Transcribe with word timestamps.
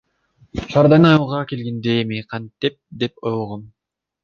Шаардан 0.71 1.05
айылга 1.09 1.41
келгенде 1.51 1.93
эми 2.05 2.19
кантем 2.33 2.75
деп 3.03 3.13
ойлогом. 3.27 3.63